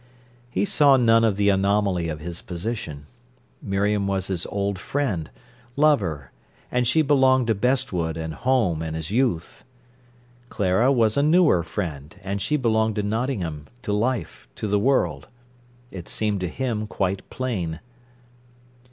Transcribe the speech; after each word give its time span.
He 0.49 0.65
saw 0.65 0.97
none 0.97 1.23
of 1.23 1.35
the 1.37 1.49
anomaly 1.49 2.09
of 2.09 2.21
his 2.21 2.41
position. 2.41 3.05
Miriam 3.61 4.07
was 4.07 4.25
his 4.29 4.47
old 4.47 4.79
friend, 4.79 5.29
lover, 5.75 6.31
and 6.71 6.87
she 6.87 7.03
belonged 7.03 7.45
to 7.45 7.53
Bestwood 7.53 8.17
and 8.17 8.33
home 8.33 8.81
and 8.81 8.95
his 8.95 9.11
youth. 9.11 9.63
Clara 10.49 10.91
was 10.91 11.17
a 11.17 11.21
newer 11.21 11.61
friend, 11.61 12.15
and 12.23 12.41
she 12.41 12.57
belonged 12.57 12.95
to 12.95 13.03
Nottingham, 13.03 13.67
to 13.83 13.93
life, 13.93 14.47
to 14.55 14.67
the 14.67 14.79
world. 14.79 15.27
It 15.91 16.09
seemed 16.09 16.39
to 16.39 16.47
him 16.47 16.87
quite 16.87 17.29
plain. 17.29 17.79